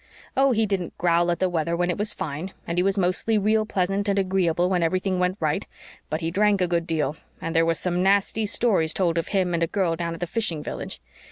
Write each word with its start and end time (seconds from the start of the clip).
Oh, 0.35 0.49
he 0.51 0.65
didn't 0.65 0.97
growl 0.97 1.29
at 1.29 1.37
the 1.37 1.47
weather 1.47 1.77
when 1.77 1.91
it 1.91 1.97
was 1.99 2.11
fine, 2.11 2.53
and 2.65 2.79
he 2.79 2.81
was 2.81 2.97
mostly 2.97 3.37
real 3.37 3.67
pleasant 3.67 4.09
and 4.09 4.17
agreeable 4.17 4.67
when 4.67 4.81
everything 4.81 5.19
went 5.19 5.37
right. 5.39 5.67
But 6.09 6.21
he 6.21 6.31
drank 6.31 6.59
a 6.59 6.65
good 6.67 6.87
deal, 6.87 7.17
and 7.39 7.55
there 7.55 7.67
were 7.67 7.75
some 7.75 8.01
nasty 8.01 8.47
stories 8.47 8.95
told 8.95 9.19
of 9.19 9.27
him 9.27 9.53
and 9.53 9.61
a 9.61 9.67
girl 9.67 9.95
down 9.95 10.15
at 10.15 10.19
the 10.19 10.25
fishing 10.25 10.63
village. 10.63 10.99